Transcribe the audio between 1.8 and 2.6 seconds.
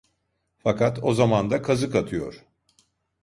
atıyor.